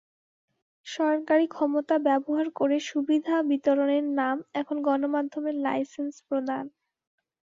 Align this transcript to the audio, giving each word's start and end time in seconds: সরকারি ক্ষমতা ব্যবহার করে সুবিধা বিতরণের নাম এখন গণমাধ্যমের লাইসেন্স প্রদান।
সরকারি 0.87 1.45
ক্ষমতা 1.47 1.95
ব্যবহার 2.07 2.47
করে 2.55 2.77
সুবিধা 2.89 3.35
বিতরণের 3.49 4.05
নাম 4.19 4.37
এখন 4.53 4.77
গণমাধ্যমের 4.87 5.55
লাইসেন্স 5.65 6.13
প্রদান। 6.27 6.65